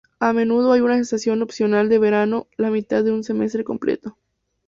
[0.19, 4.17] A menudo hay una sesión opcional de verano la mitad de un semestre completo.